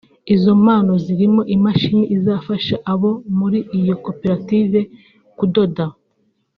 [0.35, 4.79] Izo mpano zirimo imashini izafasha abo muri iyo koperative
[5.37, 5.85] kudoda